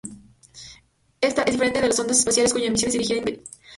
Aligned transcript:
Esta 1.21 1.43
es 1.43 1.51
diferente 1.51 1.79
de 1.79 1.85
las 1.87 1.97
sondas 1.97 2.17
espaciales 2.17 2.53
cuya 2.53 2.71
misión 2.71 2.87
es 2.87 2.93
dirigir 2.93 3.17
investigaciones 3.17 3.51
científicas. 3.59 3.69